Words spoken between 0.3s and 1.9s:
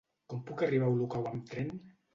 Com puc arribar a Olocau amb tren?